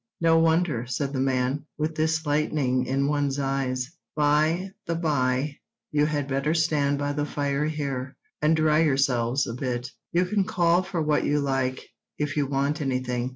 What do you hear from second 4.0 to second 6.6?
By the bye you had better